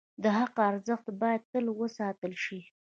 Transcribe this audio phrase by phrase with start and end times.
[0.23, 2.59] د حق ارزښت باید تل وساتل شي.